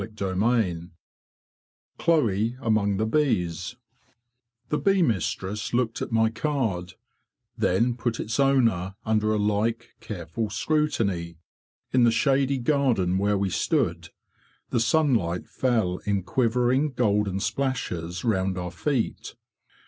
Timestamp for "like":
9.37-9.91